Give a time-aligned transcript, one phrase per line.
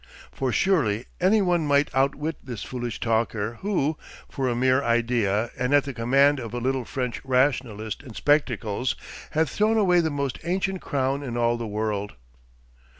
[0.31, 5.75] For surely any one might outwit this foolish talker who, for a mere idea and
[5.75, 8.95] at the command of a little French rationalist in spectacles,
[9.33, 12.13] had thrown away the most ancient crown in all the world.